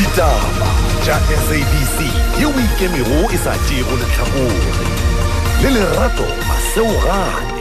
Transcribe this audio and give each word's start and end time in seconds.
ditaba. 0.00 0.68
Tša 1.04 1.16
sabc 1.46 1.98
yeo 2.40 2.50
ikemego 2.64 3.20
e 3.36 3.38
sa 3.44 3.52
tšego 3.64 3.94
letlhakore. 4.00 4.72
Le 5.62 5.70
lerato 5.76 6.28
maseogane 6.48 7.60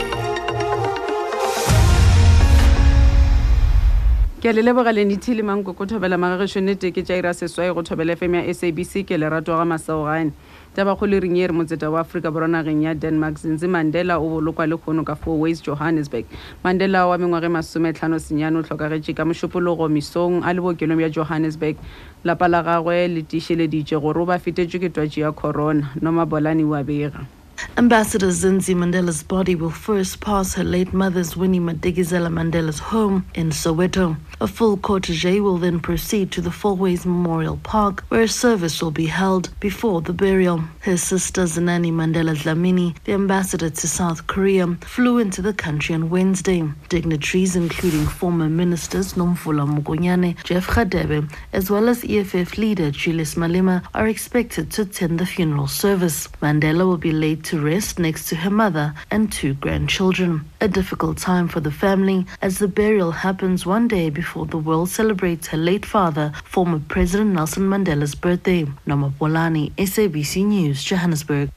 ke 4.40 4.48
a 4.48 4.54
le 4.56 4.62
lebogaleng 4.64 5.12
ithile 5.12 5.44
manko 5.44 5.76
ko 5.76 5.84
thobela 5.86 6.16
magagešoneteke 6.16 7.04
tša 7.04 7.20
ira 7.20 7.34
seswai 7.36 7.74
go 7.76 7.84
thobela 7.84 8.16
fm 8.16 8.40
ya 8.40 8.54
sabc 8.56 9.04
ke 9.04 9.20
lerato 9.20 9.52
ga 9.52 9.66
masaogane 9.68 10.32
tabakgolo 10.76 11.20
reng 11.20 11.36
ye 11.36 11.48
re 11.48 11.54
motseta 11.54 11.90
wa 11.92 12.02
aforika 12.02 12.32
borwa 12.32 12.48
nageng 12.48 12.84
ya 12.84 12.94
denmark 12.94 13.38
zintsi 13.38 13.68
mandela 13.68 14.20
o 14.20 14.30
bolokwa 14.30 14.68
le 14.68 14.78
kgono 14.78 15.04
ka 15.06 15.16
four 15.16 15.40
ways 15.40 15.62
johannesburg. 15.62 16.26
Mandela 16.64 17.08
wa 17.08 17.18
mengwage 17.18 17.50
masometlhano 17.50 18.20
senyane 18.20 18.58
o 18.58 18.64
tlhokagetše 18.64 19.16
ka 19.16 19.26
mošupologo 19.26 19.90
misong 19.90 20.44
a 20.46 20.54
le 20.54 20.62
bookelong 20.62 20.98
bja 20.98 21.10
johannesburg. 21.10 21.78
Lapa 22.24 22.48
la 22.48 22.64
gagwe 22.64 23.08
le 23.08 23.22
tiišeleditše 23.24 23.98
gore 24.02 24.22
o 24.22 24.26
ba 24.26 24.38
fetetšwe 24.38 24.80
ke 24.80 24.90
twatši 24.94 25.22
ya 25.22 25.32
corona. 25.32 25.90
Noma 26.02 26.26
bolane 26.26 26.64
wa 26.64 26.84
bega 26.84 27.39
Ambassador 27.80 28.28
Zinzi 28.28 28.76
Mandela's 28.76 29.24
body 29.24 29.56
will 29.56 29.70
first 29.70 30.20
pass 30.20 30.54
her 30.54 30.66
late 30.66 30.92
mother's 30.92 31.38
Winnie 31.38 31.62
Madikizela 31.62 32.28
Mandela's 32.28 32.78
home 32.78 33.26
in 33.36 33.52
Soweto. 33.52 34.18
A 34.42 34.48
full 34.48 34.76
cortege 34.76 35.42
will 35.42 35.58
then 35.58 35.80
proceed 35.80 36.30
to 36.34 36.42
the 36.42 36.50
Fourways 36.50 37.06
Memorial 37.06 37.58
Park, 37.64 38.04
where 38.10 38.24
a 38.24 38.28
service 38.28 38.82
will 38.82 38.92
be 38.92 39.06
held 39.06 39.58
before 39.62 40.02
the 40.02 40.12
burial. 40.12 40.62
Her 40.82 40.98
sister 40.98 41.44
Zenani 41.44 41.92
Mandela 41.92 42.36
Dlamini, 42.36 42.98
the 43.06 43.14
ambassador 43.14 43.70
to 43.70 43.88
South 43.88 44.28
Korea, 44.28 44.68
flew 44.82 45.18
into 45.18 45.42
the 45.42 45.54
country 45.54 45.96
on 45.96 46.10
Wednesday. 46.10 46.64
Dignitaries, 46.90 47.56
including 47.56 48.06
former 48.06 48.50
ministers 48.50 49.14
Nomvula 49.14 49.66
Mokonyane, 49.66 50.42
Jeff 50.44 50.68
Radebe, 50.68 51.32
as 51.54 51.72
well 51.72 51.88
as 51.88 52.04
EFF 52.04 52.58
leader 52.58 52.92
Julius 52.92 53.36
Malema, 53.36 53.86
are 53.94 54.10
expected 54.10 54.70
to 54.72 54.82
attend 54.82 55.18
the 55.18 55.26
funeral 55.26 55.68
service. 55.68 56.28
Mandela 56.42 56.86
will 56.86 56.98
be 56.98 57.14
laid 57.14 57.46
to 57.46 57.69
rest 57.70 58.00
next 58.00 58.28
to 58.30 58.36
her 58.44 58.50
mother 58.50 58.94
and 59.12 59.32
two 59.32 59.54
grandchildren. 59.66 60.32
A 60.60 60.68
difficult 60.68 61.18
time 61.18 61.48
for 61.48 61.60
the 61.60 61.78
family 61.86 62.26
as 62.42 62.58
the 62.58 62.68
burial 62.68 63.12
happens 63.12 63.66
one 63.66 63.88
day 63.88 64.10
before 64.10 64.48
the 64.48 64.58
world 64.68 64.90
celebrates 64.90 65.48
her 65.48 65.58
late 65.58 65.86
father, 65.86 66.34
former 66.44 66.80
President 66.88 67.32
Nelson 67.36 67.70
Mandela's 67.70 68.16
birthday. 68.16 68.66
Noma 68.86 69.10
Bolani, 69.20 69.72
SABC 69.76 70.46
News, 70.46 70.84
Johannesburg. 70.84 71.50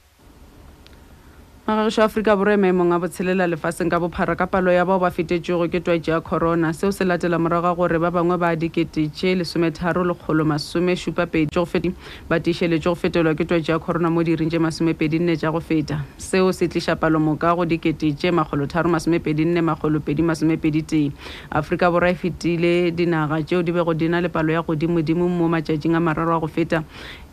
Magagišo 1.67 2.03
aforika 2.03 2.37
borwa 2.37 2.55
e 2.55 2.57
maemong 2.57 2.93
a 2.93 2.99
botshelela 2.99 3.47
lefatsheng 3.47 3.89
ka 3.89 4.01
bophara 4.01 4.35
ka 4.37 4.47
palo 4.47 4.73
ya 4.73 4.85
bao 4.85 4.99
ba 4.99 5.11
fetetšego 5.15 5.71
ke 5.71 5.79
twatši 5.79 6.11
ya 6.11 6.21
corona. 6.21 6.73
Seo 6.75 6.91
se 6.91 7.05
latela 7.05 7.39
morago 7.39 7.63
ga 7.63 7.75
gore 7.75 7.99
ba 8.03 8.11
bangwe 8.11 8.37
ba 8.37 8.57
dikete 8.57 9.07
tše 9.15 9.39
lesometharo 9.39 10.03
lekgolo 10.03 10.45
masome 10.45 10.97
šupapedi 10.99 11.55
go 11.55 11.65
feti 11.65 11.95
ba 12.29 12.41
tiišeletše 12.43 12.91
go 12.91 12.95
fetelwa 12.99 13.39
ke 13.39 13.47
twatši 13.47 13.71
ya 13.71 13.79
corona 13.79 14.11
mo 14.11 14.25
diring 14.25 14.51
tše 14.51 14.59
masomepedi 14.59 15.23
nne 15.23 15.37
tša 15.39 15.53
go 15.53 15.61
feta. 15.61 16.03
Seo 16.19 16.51
se 16.53 16.67
tliša 16.67 16.99
palomoka 16.99 17.55
go 17.55 17.65
dikete 17.65 18.11
tše 18.11 18.35
makgolotharo 18.35 18.91
masomepedi 18.91 19.45
nne 19.47 19.63
makgolopedi 19.63 20.23
masomepedi 20.23 20.83
tee. 20.83 21.13
Aforika 21.51 21.91
borwa 21.91 22.11
e 22.11 22.15
fetile 22.15 22.91
dinaga 22.91 23.39
tšeo 23.39 23.63
di 23.63 23.71
bego 23.71 23.95
di 23.95 24.09
na 24.09 24.19
le 24.19 24.29
palo 24.29 24.51
ya 24.51 24.63
godimodimo 24.67 25.29
mo 25.31 25.47
matšatšing 25.47 25.95
a 25.95 26.01
mararo 26.01 26.35
a 26.35 26.41
go 26.41 26.51
feta 26.51 26.83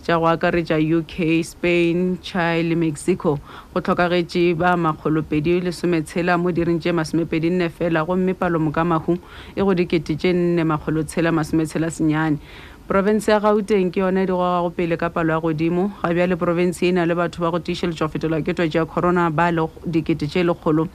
tša 0.09 0.17
go 0.17 0.25
akaretša 0.25 0.77
uk 0.97 1.45
spain 1.45 2.17
chile 2.17 2.63
le 2.69 2.75
mexico. 2.75 3.37
Go 3.73 3.79
tlhokagetše 3.81 4.57
ba 4.57 4.73
makgolopedi 4.75 5.61
lesometshela 5.61 6.33
mo 6.37 6.49
diring 6.51 6.81
tše 6.81 6.91
masomepedi 6.91 7.49
nne 7.49 7.69
fela 7.69 8.03
gomme 8.03 8.33
palomoka 8.33 8.83
mahu 8.83 9.19
e 9.55 9.61
go 9.61 9.73
dikete 9.73 10.17
tše 10.17 10.33
nne 10.33 10.63
makgolotshela 10.65 11.29
masometshela 11.31 11.91
senyane. 11.91 12.39
Porofense 12.87 13.29
ya 13.29 13.39
gauteng 13.39 13.91
ke 13.93 14.01
yone 14.01 14.23
e 14.23 14.25
di 14.25 14.33
gogago 14.33 14.73
pele 14.73 14.97
ka 14.97 15.09
palo 15.09 15.29
ya 15.29 15.39
godimo. 15.39 15.91
Ga 16.01 16.09
bjale 16.09 16.35
porofense 16.35 16.89
e 16.89 16.91
na 16.91 17.05
le 17.05 17.13
batho 17.13 17.45
ba 17.45 17.51
go 17.51 17.59
tiišeletša 17.59 18.09
go 18.09 18.09
fetola 18.09 18.41
ke 18.41 18.57
twatši 18.57 18.81
ya 18.81 18.85
corona 18.85 19.29
ba 19.29 19.51
le 19.51 19.61
dikete 19.85 20.25
tše 20.25 20.41
lekgolo 20.41 20.89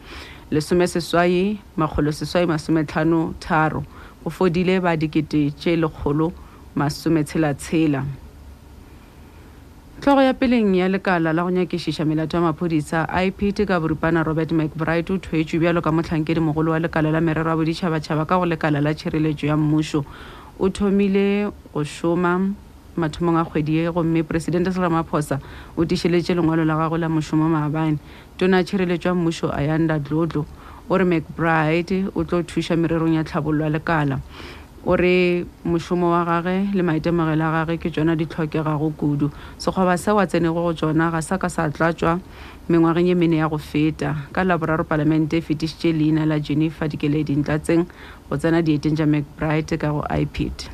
lesome 0.51 0.91
seswai 0.91 1.55
makgolo 1.79 2.11
seswai 2.11 2.51
masometlhano 2.51 3.39
tharo. 3.39 3.87
Go 4.25 4.31
fodile 4.31 4.83
ba 4.83 4.97
dikete 4.99 5.55
tše 5.55 5.79
lekgolo 5.79 6.33
masometshela-tshela 6.75 8.24
tlhogo 10.05 10.21
ya 10.21 10.35
peleng 10.37 10.77
ya 10.77 10.85
lekala 10.85 11.33
la 11.33 11.43
go 11.43 11.49
nyakešiša 11.49 12.05
melato 12.05 12.37
ya 12.37 12.43
maphodisa 12.45 13.09
ipt 13.25 13.65
ka 13.65 13.81
boripana 13.81 14.21
robert 14.23 14.53
mcbride 14.53 15.09
o 15.09 15.17
thwetšwe 15.17 15.59
bjalo 15.59 15.81
ka 15.81 15.89
motlhankedi 15.89 16.45
mogolo 16.45 16.77
wa 16.77 16.79
lekala 16.79 17.09
la 17.09 17.25
merero 17.25 17.49
ya 17.49 17.57
boditšhabatšhaba 17.57 18.29
ka 18.29 18.37
go 18.37 18.45
lekala 18.45 18.85
la 18.85 18.93
tšhireletšo 18.93 19.47
ya 19.47 19.57
mmušo. 19.57 20.05
O 20.61 20.69
thomile 20.69 21.49
go 21.73 21.81
šoma 21.81 22.53
mathomong 23.01 23.41
a 23.41 23.45
kgwedi 23.49 23.81
e 23.81 23.89
gomme 23.89 24.23
presidente 24.29 24.73
se 24.73 24.81
ramaphosa 24.81 25.41
o 25.73 25.85
tišeletše 25.89 26.37
lengwalo 26.37 26.69
la 26.69 26.77
gago 26.77 27.01
la 27.01 27.09
mošomo 27.09 27.49
maabane. 27.49 27.97
Tona 28.37 28.61
tšhireletšo 28.61 29.09
ya 29.09 29.15
mmušo 29.15 29.57
ayanda 29.57 29.99
dlodlo. 29.99 30.45
O 30.91 30.99
re 30.99 31.05
mcbride 31.05 32.13
o 32.15 32.25
tlo 32.25 32.43
thuša 32.45 32.77
mererong 32.77 33.17
ya 33.17 33.25
tlhabollo 33.25 33.65
ya 33.65 33.71
lekala 33.73 34.21
o 34.87 34.97
re 34.97 35.45
mošomo 35.65 36.11
wa 36.13 36.25
gage 36.25 36.71
le 36.75 36.83
maitemogelo 36.83 37.45
a 37.45 37.65
gage 37.65 37.81
ke 37.81 37.89
tsona 37.91 38.17
di 38.17 38.27
tlhokegago 38.27 38.93
kudu. 38.97 39.31
Sekgoba 39.59 39.97
se 39.99 40.13
wa 40.13 40.27
tsenego 40.27 40.61
go 40.61 40.73
tsona 40.73 41.11
ga 41.11 41.21
sa 41.21 41.39
ka 41.39 41.49
sa 41.49 41.69
tlatswa 41.69 42.21
mengwageng 42.69 43.09
ye 43.09 43.15
mene 43.15 43.37
ya 43.41 43.49
go 43.49 43.59
feta. 43.59 44.29
Ka 44.33 44.45
laboraro 44.45 44.85
palamente 44.85 45.37
e 45.37 45.41
fetišitše 45.41 45.93
leina 45.93 46.27
la 46.27 46.39
jennifer 46.39 46.89
dikeledi 46.89 47.37
ntlatseng 47.37 47.89
go 48.29 48.37
tsena 48.37 48.61
dieteng 48.63 48.97
tša 48.97 49.07
mcbride 49.07 49.77
ka 49.81 49.89
go 49.93 50.05
ipit 50.13 50.69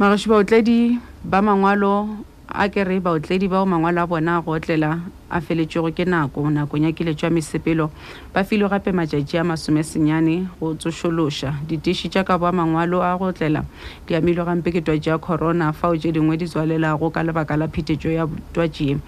magaši 0.00 0.32
baotledi 0.32 0.96
ba 1.20 1.44
mangwalo 1.44 2.08
a 2.50 2.68
kere 2.68 3.00
baotledi 3.00 3.48
bao 3.48 3.66
mangwalo 3.66 4.02
a 4.02 4.06
bona 4.06 4.36
a 4.38 4.42
go 4.42 4.52
otlela 4.52 5.00
a 5.30 5.40
feletšego 5.40 5.94
ke 5.94 6.04
nako 6.04 6.50
nakong 6.50 6.82
ya 6.82 6.92
keletšo 6.92 7.26
ya 7.26 7.30
mesepelo 7.30 7.90
ba 8.34 8.42
filwe 8.44 8.68
gape 8.68 8.90
matšatši 8.92 9.38
a 9.38 9.44
masomesenyane 9.44 10.48
go 10.58 10.74
tsošološa. 10.74 11.62
Ditiši 11.68 12.10
tša 12.10 12.24
ka 12.24 12.38
boa 12.38 12.52
mangwalo 12.52 13.02
a 13.02 13.14
go 13.16 13.30
tlela 13.32 13.64
di 14.06 14.14
amilwe 14.14 14.44
gampe 14.44 14.72
ke 14.72 14.82
twatši 14.82 15.10
ya 15.10 15.18
corona 15.18 15.72
fao 15.72 15.96
tše 15.96 16.10
dingwe 16.12 16.36
di 16.36 16.46
tswalelago 16.46 17.10
ka 17.10 17.22
lebaka 17.22 17.56
la 17.56 17.68
phethetšo 17.70 18.10
ya 18.10 18.26
twatši 18.52 18.98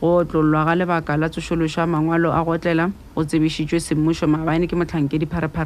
go 0.00 0.24
tlolwa 0.24 0.64
ga 0.64 0.74
lebaka 0.74 1.16
la 1.16 1.28
mangwalo 1.86 2.32
a 2.32 2.44
go 2.44 2.56
go 3.14 3.24
tsebišitšwe 3.24 3.80
semmušo 3.80 4.26
ke 4.68 4.76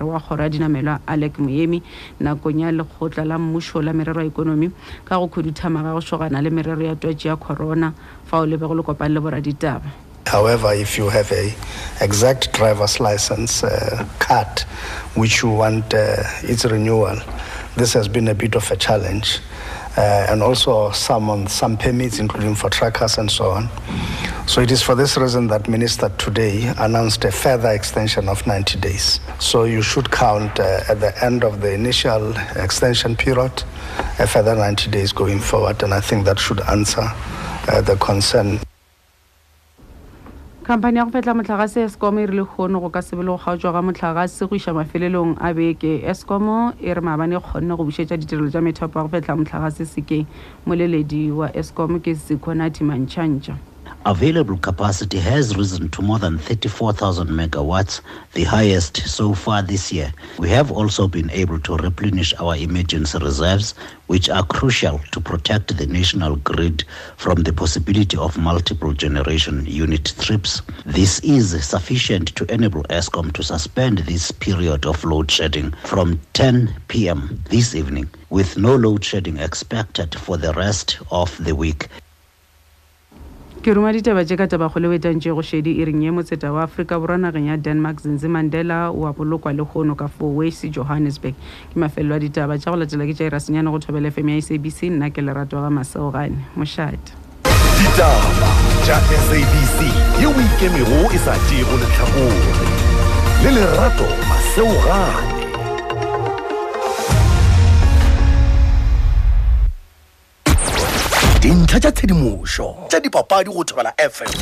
wa 0.07 0.49
dinamelwa 0.49 1.01
alec 1.07 1.39
moemi 1.39 1.83
nakong 2.21 2.61
ya 2.61 2.71
lekgotla 2.71 3.25
la 3.25 3.39
mmušo 3.39 3.83
la 3.83 3.93
merero 3.93 4.21
ya 4.21 4.27
ikonomi 4.29 4.71
ka 5.05 5.19
go 5.19 5.27
khuduthamaga 5.27 5.93
go 5.93 6.01
šogana 6.01 6.43
le 6.43 6.51
merero 6.51 6.83
ya 6.83 6.95
ya 7.19 7.37
corona 7.37 7.93
fao 8.25 8.47
le 8.47 8.57
bego 8.57 8.75
le 8.75 8.83
kopane 8.83 9.15
le 9.15 9.21
boraditaba 9.21 9.91
However, 10.27 10.73
if 10.75 10.97
you 10.97 11.09
have 11.09 11.33
a 11.33 11.53
exact 12.01 12.53
driver's 12.53 13.01
license 13.01 13.65
uh, 13.65 14.07
card, 14.21 14.61
which 15.17 15.43
you 15.43 15.51
want 15.51 15.93
uh, 15.93 16.23
its 16.43 16.65
renewal, 16.65 17.17
this 17.77 17.95
has 17.95 18.07
been 18.07 18.29
a 18.29 18.35
bit 18.35 18.55
of 18.55 18.71
a 18.71 18.77
challenge. 18.77 19.41
Uh, 19.97 20.27
and 20.29 20.43
also 20.43 20.91
some 20.93 21.29
on 21.29 21.47
some 21.49 21.77
permits, 21.77 22.21
including 22.21 22.55
for 22.55 22.71
truckers 22.71 23.19
and 23.19 23.31
so 23.31 23.51
on. 23.51 23.69
So 24.47 24.61
it 24.61 24.71
is 24.71 24.83
for 24.83 24.95
this 24.95 25.17
reason 25.17 25.47
that 25.49 25.69
Minister 25.69 26.09
today 26.19 26.73
announced 26.79 27.25
a 27.25 27.33
further 27.33 27.71
extension 27.71 28.29
of 28.29 28.47
90 28.47 28.79
days. 28.81 29.21
So 29.39 29.65
you 29.65 29.83
should 29.83 30.11
count 30.11 30.59
uh, 30.59 30.81
at 30.89 31.01
the 31.01 31.13
end 31.25 31.45
of 31.45 31.61
the 31.61 31.73
initial 31.73 32.37
extension 32.57 33.17
period 33.17 33.63
a 34.19 34.27
further 34.27 34.55
90 34.55 34.91
days 34.91 35.13
going 35.13 35.41
forward, 35.41 35.83
and 35.83 35.95
I 35.95 36.01
think 36.01 36.25
that 36.25 36.39
should 36.39 36.61
answer 36.63 37.03
uh, 37.03 37.81
the 37.81 37.97
concern. 37.97 38.61
Khamphane 40.71 40.97
ya 40.99 41.05
go 41.05 41.11
fetla 41.11 41.35
motlhagase 41.35 41.83
eskom 41.83 42.19
e 42.23 42.27
rile 42.31 42.45
kgono 42.47 42.81
go 42.81 42.91
ka 42.95 43.01
sebele 43.03 43.27
go 43.27 43.39
kgaotswa 43.43 43.73
ga 43.75 43.81
motlhagase 43.83 44.47
go 44.47 44.55
iša 44.55 44.71
mafelelong 44.71 45.35
a 45.43 45.51
beke. 45.53 45.99
Eskom 46.07 46.47
e 46.79 46.95
re 46.95 47.03
maabane 47.03 47.35
e 47.35 47.41
kgonne 47.43 47.75
go 47.75 47.83
bušetša 47.89 48.15
ditirelo 48.15 48.47
tša 48.55 48.63
methapo 48.63 49.01
ya 49.01 49.03
go 49.03 49.11
fetla 49.11 49.35
motlhagase 49.35 49.83
sekeng. 49.83 50.31
Moleledi 50.67 51.33
wa 51.35 51.51
eskom 51.51 51.99
ke 51.99 52.15
sekonati 52.15 52.87
mantšhantšha 52.87 53.59
Available 54.07 54.57
capacity 54.57 55.19
has 55.19 55.55
risen 55.55 55.91
to 55.91 56.01
more 56.01 56.19
than 56.19 56.39
34,000 56.39 57.29
megawatts, 57.29 58.01
the 58.33 58.45
highest 58.45 58.97
so 59.07 59.35
far 59.35 59.61
this 59.61 59.93
year. 59.93 60.11
We 60.39 60.49
have 60.49 60.73
also 60.73 61.07
been 61.07 61.29
able 61.31 61.61
to 61.61 61.77
replenish 61.77 62.33
our 62.41 62.57
emergency 62.57 63.19
reserves, 63.19 63.75
which 64.07 64.31
are 64.31 64.43
crucial 64.43 65.01
to 65.13 65.21
protect 65.21 65.77
the 65.77 65.87
national 65.87 66.37
grid 66.37 66.85
from 67.19 67.43
the 67.43 67.53
possibility 67.53 68.17
of 68.17 68.39
multiple 68.39 68.95
generation 68.95 69.67
unit 69.67 70.15
trips. 70.19 70.63
This 70.87 71.21
is 71.21 71.63
sufficient 71.63 72.35
to 72.37 72.51
enable 72.51 72.85
Eskom 72.85 73.35
to 73.35 73.43
suspend 73.43 73.99
this 73.99 74.31
period 74.33 74.87
of 74.87 75.05
load 75.05 75.31
shedding 75.31 75.73
from 75.85 76.19
10 76.33 76.75
p.m. 76.89 77.39
this 77.51 77.75
evening, 77.75 78.09
with 78.31 78.57
no 78.57 78.77
load 78.77 79.05
shedding 79.05 79.37
expected 79.37 80.15
for 80.15 80.39
the 80.39 80.55
rest 80.55 80.99
of 81.11 81.37
the 81.45 81.55
week. 81.55 81.89
Ke 83.61 83.75
roma 83.77 83.93
ditaba 83.93 84.25
tše 84.25 84.37
ka 84.41 84.47
tabakgole 84.49 84.89
o 84.89 84.93
etantše 84.97 85.37
go 85.37 85.43
šedi 85.45 85.83
e 85.83 85.85
reng 85.85 86.01
ye 86.01 86.11
motseta 86.11 86.49
wa 86.53 86.63
afrika 86.65 86.97
borwa 86.97 87.21
nageng 87.21 87.53
ya 87.53 87.57
denmark 87.57 88.01
zinzi 88.01 88.29
mandela 88.29 88.89
o 88.89 89.05
a 89.05 89.13
bolokwa 89.13 89.53
le 89.53 89.65
kgono 89.69 89.93
ka 89.95 90.09
foways 90.09 90.65
johannesburg. 90.73 91.37
Ke 91.69 91.77
mafelelo 91.77 92.17
a 92.17 92.21
ditaba 92.25 92.57
tša 92.57 92.73
go 92.73 92.81
latela 92.81 93.05
ke 93.05 93.13
tša 93.13 93.29
irasenyane 93.29 93.69
go 93.69 93.77
thobela 93.77 94.09
fm 94.09 94.33
ya 94.33 94.41
sabc 94.41 94.89
nna 94.89 95.13
ke 95.13 95.21
lerato 95.21 95.61
ga 95.61 95.69
maseogane 95.69 96.41
mošate 96.57 97.13
ditaba 97.77 98.49
tša 98.81 98.97
sabc 99.29 99.79
ye 100.21 100.27
o 100.27 100.33
ikemego 100.33 101.13
e 101.13 101.19
sa 101.21 101.37
tšego 101.45 101.77
lehlakore 101.85 102.53
le 103.45 103.51
lerato 103.61 104.09
maseogane 104.25 105.40
dintlha 111.41 111.79
tša 111.81 111.91
tshedimošo 111.97 112.65
tša 112.93 112.99
dipapadi 113.01 113.49
go 113.49 113.63
thobela 113.65 113.93
fm 113.97 114.33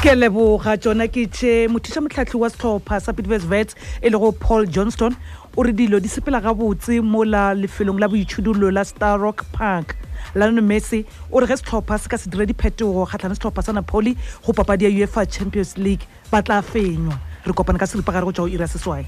ke 0.00 0.14
leboga 0.16 0.76
tsona 0.80 1.04
ke 1.12 1.26
tše 1.28 1.50
mothuša 1.68 2.00
motlhatlhi 2.04 2.40
wa 2.40 2.48
setlhopha 2.52 3.00
sa 3.04 3.12
pitbes 3.12 3.44
vets 3.50 3.76
e 4.00 4.08
lego 4.14 4.30
paul 4.32 4.64
johnston 4.76 5.12
o 5.56 5.66
re 5.66 5.74
dilo 5.76 6.00
di 6.00 6.08
sepela 6.08 6.40
gabotse 6.40 7.02
mo 7.04 7.20
la 7.24 7.42
lefelong 7.54 8.00
la 8.00 8.08
boitšhudullo 8.08 8.72
la 8.72 8.84
star 8.84 9.20
rock 9.20 9.44
park. 9.52 9.96
Lionel 10.34 10.64
messi 10.64 11.04
o 11.32 11.40
re 11.40 11.46
ge 11.52 11.56
setlhopha 11.60 11.98
se 11.98 12.08
ka 12.08 12.16
se 12.16 12.32
dira 12.32 12.48
diphetogo 12.48 13.04
kgatlhane 13.04 13.36
setlhopha 13.36 13.64
sa 13.64 13.72
napoli 13.72 14.16
go 14.46 14.52
papadi 14.52 14.88
ya 14.88 14.92
uefa 14.92 15.26
champions 15.26 15.76
league 15.76 16.08
ba 16.32 16.42
tla 16.42 16.62
fenywa. 16.62 17.20
Re 17.44 17.52
kopana 17.52 17.78
ka 17.78 17.86
seripagare 17.86 18.24
go 18.24 18.32
tšwa 18.32 18.48
go 18.48 18.54
ira 18.56 18.68
seswai 18.68 19.06